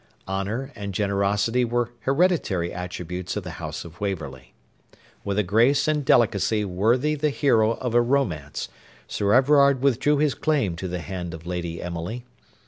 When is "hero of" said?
7.29-7.93